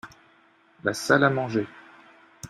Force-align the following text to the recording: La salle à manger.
La 0.83 0.95
salle 0.95 1.23
à 1.23 1.29
manger. 1.29 1.67